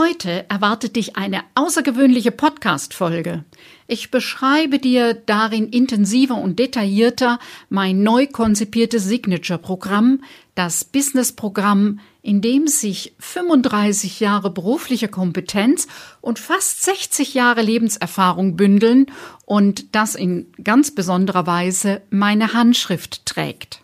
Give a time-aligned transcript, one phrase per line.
[0.00, 3.44] Heute erwartet dich eine außergewöhnliche Podcast-Folge.
[3.86, 7.38] Ich beschreibe dir darin intensiver und detaillierter
[7.68, 10.22] mein neu konzipiertes Signature-Programm,
[10.54, 15.86] das Business-Programm, in dem sich 35 Jahre berufliche Kompetenz
[16.22, 19.04] und fast 60 Jahre Lebenserfahrung bündeln
[19.44, 23.82] und das in ganz besonderer Weise meine Handschrift trägt.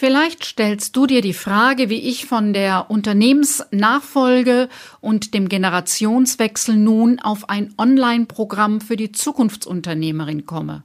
[0.00, 4.70] Vielleicht stellst du dir die Frage, wie ich von der Unternehmensnachfolge
[5.02, 10.84] und dem Generationswechsel nun auf ein Online-Programm für die Zukunftsunternehmerin komme.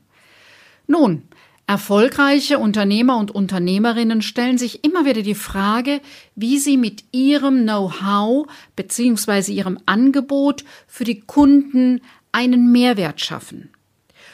[0.85, 1.21] Nun,
[1.65, 6.01] erfolgreiche Unternehmer und Unternehmerinnen stellen sich immer wieder die Frage,
[6.35, 9.53] wie sie mit ihrem Know-how bzw.
[9.53, 12.01] ihrem Angebot für die Kunden
[12.33, 13.69] einen Mehrwert schaffen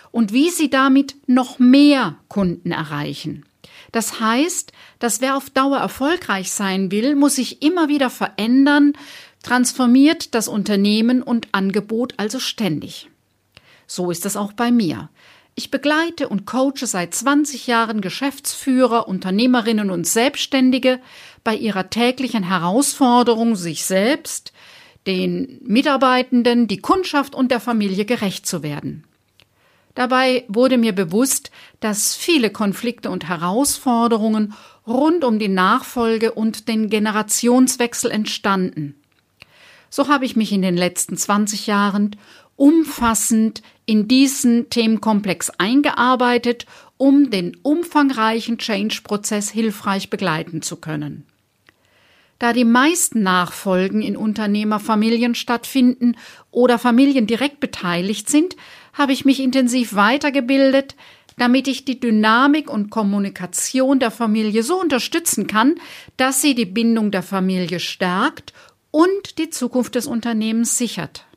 [0.09, 3.45] und wie sie damit noch mehr Kunden erreichen.
[3.91, 8.93] Das heißt, dass wer auf Dauer erfolgreich sein will, muss sich immer wieder verändern,
[9.43, 13.09] transformiert das Unternehmen und Angebot also ständig.
[13.87, 15.09] So ist es auch bei mir.
[15.55, 20.99] Ich begleite und coache seit 20 Jahren Geschäftsführer, Unternehmerinnen und Selbstständige
[21.43, 24.53] bei ihrer täglichen Herausforderung, sich selbst,
[25.07, 29.03] den Mitarbeitenden, die Kundschaft und der Familie gerecht zu werden.
[29.95, 34.53] Dabei wurde mir bewusst, dass viele Konflikte und Herausforderungen
[34.87, 38.95] rund um die Nachfolge und den Generationswechsel entstanden.
[39.89, 42.15] So habe ich mich in den letzten 20 Jahren
[42.55, 46.65] umfassend in diesen Themenkomplex eingearbeitet,
[46.97, 51.25] um den umfangreichen Change-Prozess hilfreich begleiten zu können.
[52.41, 56.17] Da die meisten Nachfolgen in Unternehmerfamilien stattfinden
[56.49, 58.55] oder Familien direkt beteiligt sind,
[58.93, 60.95] habe ich mich intensiv weitergebildet,
[61.37, 65.75] damit ich die Dynamik und Kommunikation der Familie so unterstützen kann,
[66.17, 68.53] dass sie die Bindung der Familie stärkt
[68.89, 71.27] und die Zukunft des Unternehmens sichert.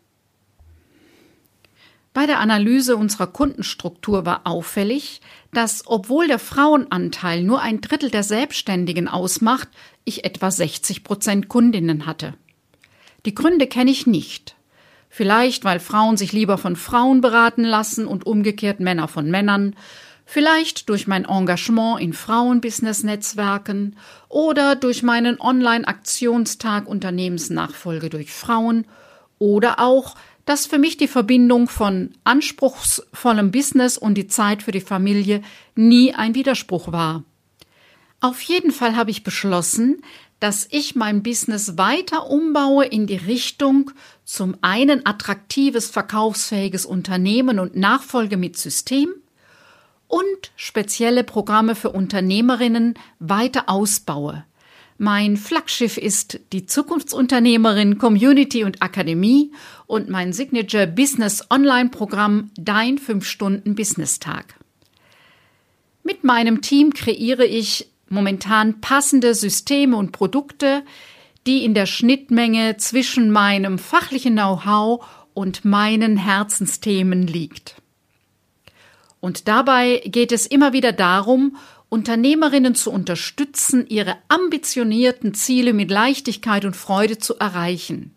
[2.15, 5.20] Bei der Analyse unserer Kundenstruktur war auffällig,
[5.52, 9.69] dass obwohl der Frauenanteil nur ein Drittel der Selbstständigen ausmacht,
[10.05, 12.35] ich etwa 60 Prozent Kundinnen hatte.
[13.27, 14.55] Die Gründe kenne ich nicht.
[15.08, 19.74] Vielleicht, weil Frauen sich lieber von Frauen beraten lassen und umgekehrt Männer von Männern.
[20.24, 23.97] Vielleicht durch mein Engagement in Frauenbusiness-Netzwerken
[24.29, 28.86] oder durch meinen Online-Aktionstag Unternehmensnachfolge durch Frauen
[29.39, 34.80] oder auch, dass für mich die Verbindung von anspruchsvollem Business und die Zeit für die
[34.80, 35.42] Familie
[35.74, 37.24] nie ein Widerspruch war.
[38.20, 40.02] Auf jeden Fall habe ich beschlossen,
[40.40, 43.90] dass ich mein Business weiter umbaue in die Richtung
[44.24, 49.11] zum einen attraktives, verkaufsfähiges Unternehmen und Nachfolge mit System
[50.06, 54.44] und spezielle Programme für Unternehmerinnen weiter ausbaue.
[54.98, 59.50] Mein Flaggschiff ist die Zukunftsunternehmerin Community und Akademie
[59.86, 64.55] und mein Signature Business Online Programm Dein 5 Stunden Business Tag.
[66.05, 70.84] Mit meinem Team kreiere ich momentan passende Systeme und Produkte,
[71.44, 77.74] die in der Schnittmenge zwischen meinem fachlichen Know-how und meinen Herzensthemen liegt.
[79.18, 81.56] Und dabei geht es immer wieder darum,
[81.94, 88.16] Unternehmerinnen zu unterstützen, ihre ambitionierten Ziele mit Leichtigkeit und Freude zu erreichen.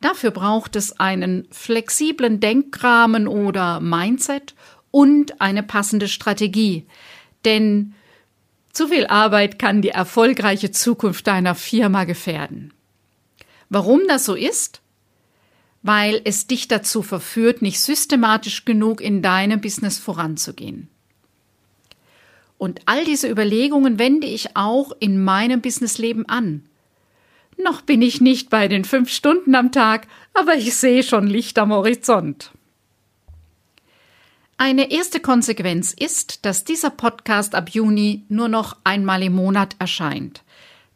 [0.00, 4.54] Dafür braucht es einen flexiblen Denkrahmen oder Mindset
[4.90, 6.86] und eine passende Strategie.
[7.44, 7.92] Denn
[8.72, 12.72] zu viel Arbeit kann die erfolgreiche Zukunft deiner Firma gefährden.
[13.68, 14.80] Warum das so ist?
[15.82, 20.88] Weil es dich dazu verführt, nicht systematisch genug in deinem Business voranzugehen.
[22.64, 26.64] Und all diese Überlegungen wende ich auch in meinem Businessleben an.
[27.58, 31.58] Noch bin ich nicht bei den fünf Stunden am Tag, aber ich sehe schon Licht
[31.58, 32.52] am Horizont.
[34.56, 40.42] Eine erste Konsequenz ist, dass dieser Podcast ab Juni nur noch einmal im Monat erscheint.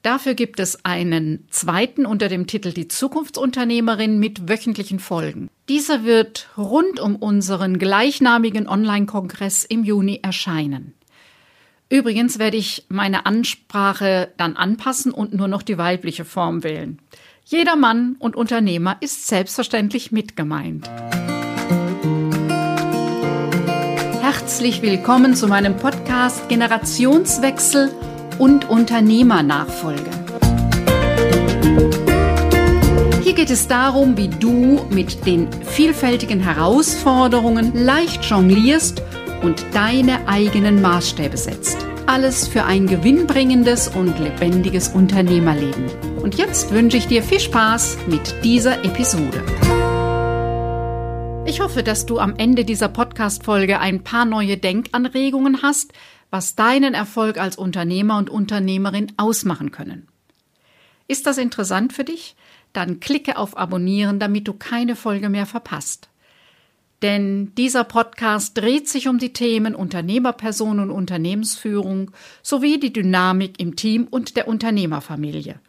[0.00, 5.50] Dafür gibt es einen zweiten unter dem Titel Die Zukunftsunternehmerin mit wöchentlichen Folgen.
[5.68, 10.94] Dieser wird rund um unseren gleichnamigen Online-Kongress im Juni erscheinen.
[11.90, 16.98] Übrigens werde ich meine Ansprache dann anpassen und nur noch die weibliche Form wählen.
[17.46, 20.86] Jeder Mann und Unternehmer ist selbstverständlich mitgemeint.
[24.20, 27.90] Herzlich willkommen zu meinem Podcast Generationswechsel
[28.38, 30.10] und Unternehmernachfolge.
[33.22, 39.00] Hier geht es darum, wie du mit den vielfältigen Herausforderungen leicht jonglierst
[39.42, 41.78] und deine eigenen Maßstäbe setzt.
[42.06, 45.86] Alles für ein gewinnbringendes und lebendiges Unternehmerleben.
[46.22, 49.44] Und jetzt wünsche ich dir viel Spaß mit dieser Episode.
[51.46, 55.92] Ich hoffe, dass du am Ende dieser Podcast-Folge ein paar neue Denkanregungen hast,
[56.30, 60.08] was deinen Erfolg als Unternehmer und Unternehmerin ausmachen können.
[61.06, 62.36] Ist das interessant für dich?
[62.74, 66.10] Dann klicke auf Abonnieren, damit du keine Folge mehr verpasst.
[67.03, 72.10] Denn dieser Podcast dreht sich um die Themen Unternehmerperson und Unternehmensführung
[72.42, 75.60] sowie die Dynamik im Team und der Unternehmerfamilie.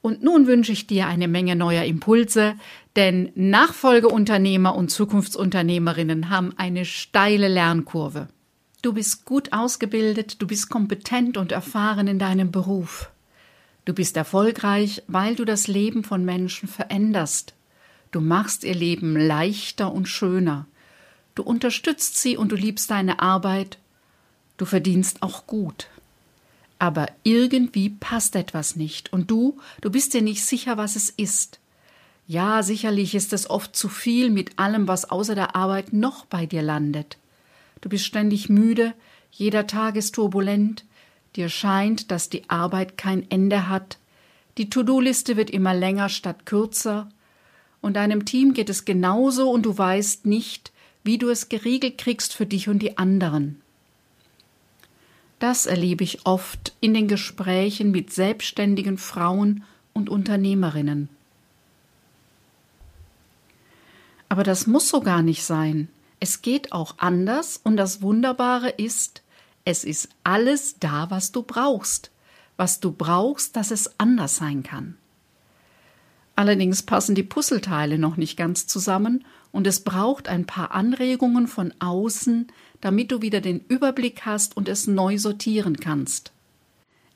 [0.00, 2.54] Und nun wünsche ich dir eine Menge neuer Impulse,
[2.96, 8.28] denn Nachfolgeunternehmer und Zukunftsunternehmerinnen haben eine steile Lernkurve.
[8.82, 13.12] Du bist gut ausgebildet, du bist kompetent und erfahren in deinem Beruf.
[13.84, 17.54] Du bist erfolgreich, weil du das Leben von Menschen veränderst.
[18.12, 20.66] Du machst ihr Leben leichter und schöner.
[21.34, 23.78] Du unterstützt sie und du liebst deine Arbeit.
[24.58, 25.88] Du verdienst auch gut.
[26.78, 31.58] Aber irgendwie passt etwas nicht und du, du bist dir nicht sicher, was es ist.
[32.26, 36.44] Ja, sicherlich ist es oft zu viel mit allem, was außer der Arbeit noch bei
[36.44, 37.16] dir landet.
[37.80, 38.94] Du bist ständig müde,
[39.30, 40.84] jeder Tag ist turbulent,
[41.34, 43.98] dir scheint, dass die Arbeit kein Ende hat,
[44.58, 47.08] die To-Do-Liste wird immer länger statt kürzer,
[47.82, 50.72] und deinem Team geht es genauso und du weißt nicht,
[51.04, 53.60] wie du es geregelt kriegst für dich und die anderen.
[55.40, 61.08] Das erlebe ich oft in den Gesprächen mit selbstständigen Frauen und Unternehmerinnen.
[64.28, 65.88] Aber das muss so gar nicht sein.
[66.20, 69.22] Es geht auch anders und das Wunderbare ist,
[69.64, 72.12] es ist alles da, was du brauchst.
[72.56, 74.96] Was du brauchst, dass es anders sein kann.
[76.34, 81.74] Allerdings passen die Puzzleteile noch nicht ganz zusammen und es braucht ein paar Anregungen von
[81.78, 82.48] außen,
[82.80, 86.32] damit du wieder den Überblick hast und es neu sortieren kannst.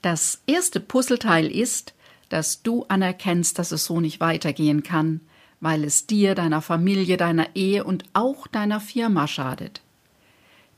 [0.03, 1.95] Das erste Puzzleteil ist,
[2.29, 5.21] dass du anerkennst, dass es so nicht weitergehen kann,
[5.61, 9.81] weil es dir, deiner Familie, deiner Ehe und auch deiner Firma schadet.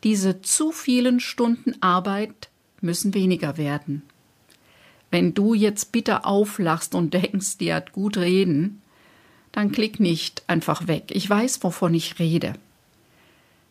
[0.04, 2.50] Diese zu vielen Stunden Arbeit
[2.80, 4.02] müssen weniger werden.
[5.10, 8.82] Wenn du jetzt bitter auflachst und denkst, die hat gut reden,
[9.52, 11.04] dann klick nicht einfach weg.
[11.08, 12.54] Ich weiß, wovon ich rede.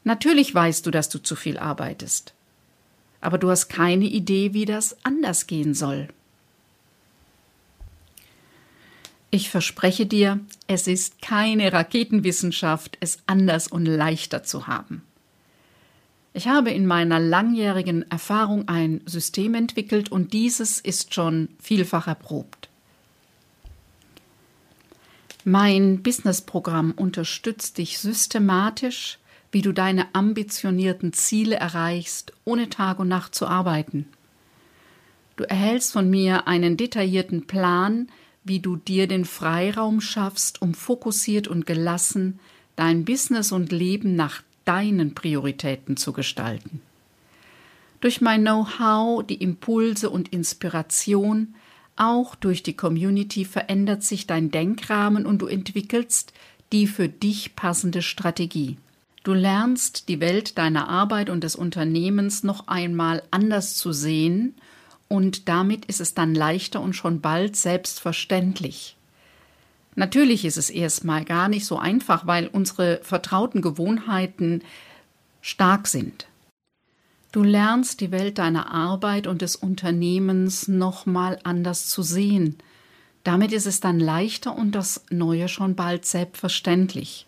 [0.04, 2.34] Natürlich weißt du, dass du zu viel arbeitest.
[3.22, 6.08] Aber du hast keine Idee, wie das anders gehen soll.
[9.30, 15.04] Ich verspreche dir, es ist keine Raketenwissenschaft, es anders und leichter zu haben.
[16.34, 22.70] Ich habe in meiner langjährigen Erfahrung ein System entwickelt und dieses ist schon vielfach erprobt.
[25.44, 29.18] Mein Businessprogramm unterstützt dich systematisch,
[29.52, 34.08] wie du deine ambitionierten Ziele erreichst, ohne Tag und Nacht zu arbeiten.
[35.38, 38.10] Du erhältst von mir einen detaillierten Plan,
[38.44, 42.40] wie du dir den Freiraum schaffst, um fokussiert und gelassen
[42.76, 46.82] dein Business und Leben nach deinen Prioritäten zu gestalten.
[48.02, 51.56] Durch mein Know-how, die Impulse und Inspiration,
[51.96, 56.34] auch durch die Community verändert sich dein Denkrahmen und du entwickelst
[56.72, 58.78] die für dich passende Strategie.
[59.24, 64.56] Du lernst die Welt deiner Arbeit und des Unternehmens noch einmal anders zu sehen
[65.08, 68.97] und damit ist es dann leichter und schon bald selbstverständlich.
[69.98, 74.62] Natürlich ist es erstmal gar nicht so einfach, weil unsere vertrauten Gewohnheiten
[75.42, 76.28] stark sind.
[77.32, 82.58] Du lernst die Welt deiner Arbeit und des Unternehmens nochmal anders zu sehen.
[83.24, 87.26] Damit ist es dann leichter und das Neue schon bald selbstverständlich.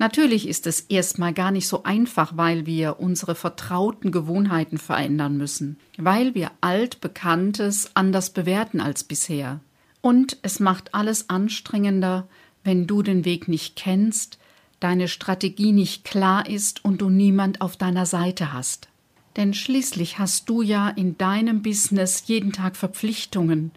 [0.00, 5.78] Natürlich ist es erstmal gar nicht so einfach, weil wir unsere vertrauten Gewohnheiten verändern müssen,
[5.98, 9.60] weil wir altbekanntes anders bewerten als bisher.
[10.00, 12.26] Und es macht alles anstrengender,
[12.64, 14.38] wenn du den Weg nicht kennst,
[14.80, 18.88] deine Strategie nicht klar ist und du niemand auf deiner Seite hast.
[19.36, 23.70] Denn schließlich hast du ja in deinem Business jeden Tag Verpflichtungen,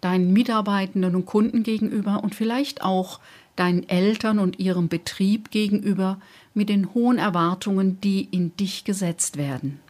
[0.00, 3.20] deinen Mitarbeitenden und Kunden gegenüber und vielleicht auch
[3.56, 6.20] deinen Eltern und ihrem Betrieb gegenüber
[6.54, 9.80] mit den hohen Erwartungen, die in dich gesetzt werden.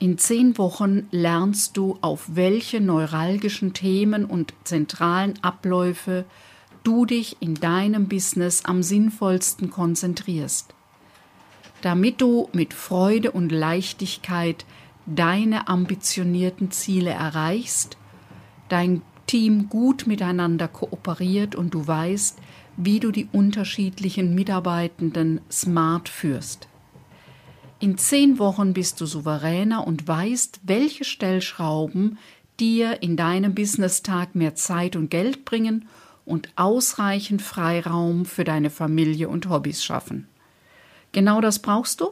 [0.00, 6.24] In zehn Wochen lernst du, auf welche neuralgischen Themen und zentralen Abläufe
[6.84, 10.72] du dich in deinem Business am sinnvollsten konzentrierst,
[11.82, 14.64] damit du mit Freude und Leichtigkeit
[15.06, 17.96] deine ambitionierten Ziele erreichst,
[18.68, 22.38] dein Team gut miteinander kooperiert und du weißt,
[22.76, 26.67] wie du die unterschiedlichen Mitarbeitenden smart führst.
[27.80, 32.18] In zehn Wochen bist du souveräner und weißt, welche Stellschrauben
[32.58, 35.88] dir in deinem Business-Tag mehr Zeit und Geld bringen
[36.24, 40.26] und ausreichend Freiraum für deine Familie und Hobbys schaffen.
[41.12, 42.10] Genau das brauchst du?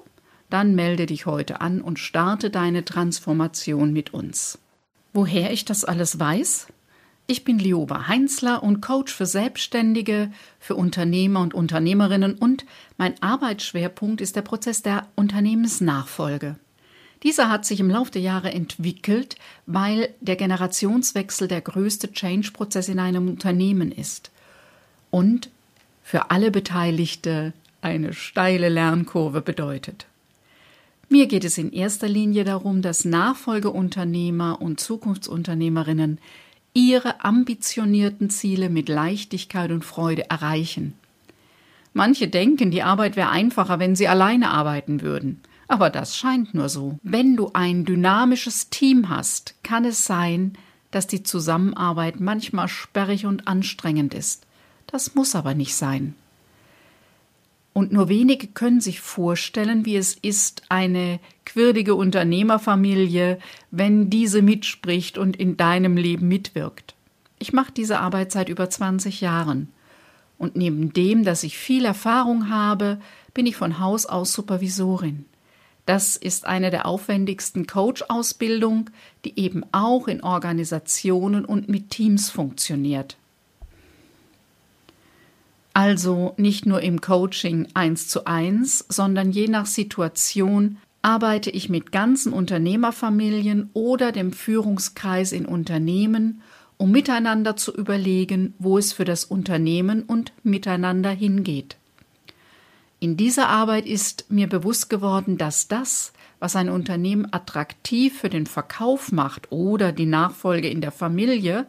[0.51, 4.61] Dann melde dich heute an und starte deine Transformation mit uns.
[5.13, 6.69] Woher ich das alles weiß?
[7.29, 10.31] Ich bin Lioba Heinzler und Coach für Selbstständige,
[10.61, 12.65] für Unternehmer und Unternehmerinnen und
[12.99, 16.55] mein Arbeitsschwerpunkt ist der Prozess der Unternehmensnachfolge.
[17.25, 19.35] Dieser hat sich im Laufe der Jahre entwickelt,
[19.67, 24.31] weil der Generationswechsel der größte Change-Prozess in einem Unternehmen ist
[25.11, 25.51] und
[26.05, 27.53] für alle Beteiligte
[27.83, 30.07] eine steile Lernkurve bedeutet.
[31.09, 36.19] Mir geht es in erster Linie darum, dass Nachfolgeunternehmer und Zukunftsunternehmerinnen
[36.77, 40.93] ihre ambitionierten Ziele mit Leichtigkeit und Freude erreichen.
[41.95, 45.41] Manche denken, die Arbeit wäre einfacher, wenn sie alleine arbeiten würden.
[45.69, 46.99] Aber das scheint nur so.
[47.03, 50.53] Wenn du ein dynamisches Team hast, kann es sein,
[50.91, 54.47] dass die Zusammenarbeit manchmal sperrig und anstrengend ist.
[54.87, 56.15] Das muss aber nicht sein.
[57.77, 63.39] Und nur wenige können sich vorstellen, wie es ist, eine quirlige Unternehmerfamilie,
[63.71, 66.95] wenn diese mitspricht und in deinem Leben mitwirkt.
[67.39, 69.69] Ich mache diese Arbeit seit über 20 Jahren.
[70.39, 72.99] Und neben dem, dass ich viel Erfahrung habe,
[73.35, 75.27] bin ich von Haus aus Supervisorin.
[75.85, 78.89] Das ist eine der aufwendigsten Coach-Ausbildungen,
[79.27, 83.19] die eben auch in Organisationen und mit Teams funktioniert.
[85.77, 91.93] Also nicht nur im Coaching eins zu eins, sondern je nach Situation arbeite ich mit
[91.93, 96.41] ganzen Unternehmerfamilien oder dem Führungskreis in Unternehmen,
[96.79, 101.77] um miteinander zu überlegen, wo es für das Unternehmen und miteinander hingeht.
[102.99, 108.47] In dieser Arbeit ist mir bewusst geworden, dass das, was ein Unternehmen attraktiv für den
[108.47, 111.67] Verkauf macht oder die Nachfolge in der Familie,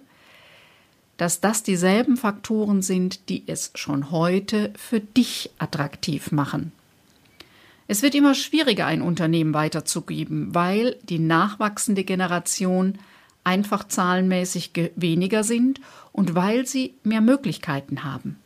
[1.17, 6.71] dass das dieselben Faktoren sind, die es schon heute für dich attraktiv machen.
[7.88, 13.00] Es wird immer schwieriger, ein Unternehmen weiterzugeben, weil die nachwachsende Generation
[13.43, 15.79] einfach zahlenmäßig weniger sind
[16.12, 18.38] und weil sie mehr Möglichkeiten haben.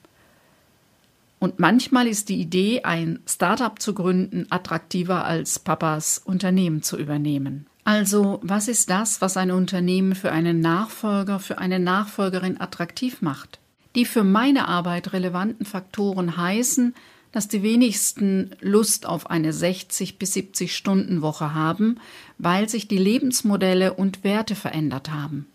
[1.40, 7.66] Und manchmal ist die Idee, ein Startup zu gründen, attraktiver als Papas Unternehmen zu übernehmen.
[7.84, 13.60] Also, was ist das, was ein Unternehmen für einen Nachfolger, für eine Nachfolgerin attraktiv macht?
[13.96, 16.94] Die für meine Arbeit relevanten Faktoren heißen,
[17.32, 22.00] dass die wenigsten Lust auf eine 60 bis 70 Stunden Woche haben,
[22.38, 25.48] weil sich die Lebensmodelle und Werte verändert haben.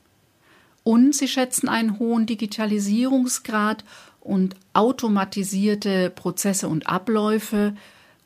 [0.84, 3.84] Und sie schätzen einen hohen Digitalisierungsgrad
[4.20, 7.74] und automatisierte Prozesse und Abläufe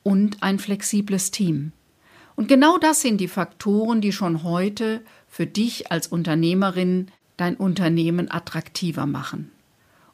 [0.03, 1.73] und ein flexibles Team.
[2.37, 8.31] Und genau das sind die Faktoren, die schon heute für dich als Unternehmerin dein Unternehmen
[8.31, 9.51] attraktiver machen.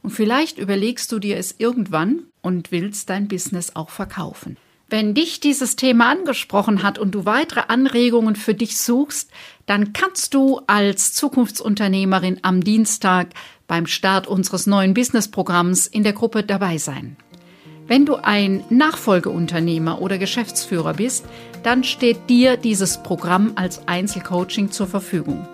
[0.03, 4.57] Und vielleicht überlegst du dir es irgendwann und willst dein Business auch verkaufen.
[4.89, 9.33] Wenn dich dieses Thema angesprochen hat und du weitere Anregungen für dich suchst,
[9.67, 13.31] dann kannst du als Zukunftsunternehmerin am Dienstag
[13.67, 17.17] beim Start unseres neuen Businessprogramms in der Gruppe dabei sein.
[17.89, 21.25] Wenn du ein Nachfolgeunternehmer oder Geschäftsführer bist,
[21.63, 25.47] dann steht dir dieses Programm als Einzelcoaching zur Verfügung.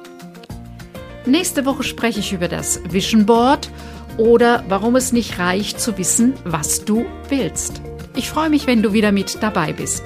[1.26, 3.70] Nächste Woche spreche ich über das Vision Board
[4.16, 7.80] oder warum es nicht reicht zu wissen, was du willst.
[8.16, 10.04] Ich freue mich, wenn du wieder mit dabei bist.